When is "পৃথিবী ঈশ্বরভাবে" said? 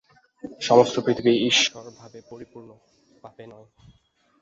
0.99-2.19